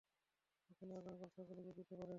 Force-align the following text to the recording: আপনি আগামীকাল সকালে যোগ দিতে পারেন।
আপনি 0.71 0.91
আগামীকাল 0.93 1.29
সকালে 1.37 1.61
যোগ 1.61 1.75
দিতে 1.79 1.93
পারেন। 1.93 2.09